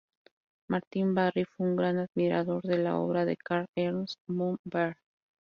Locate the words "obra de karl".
2.97-3.67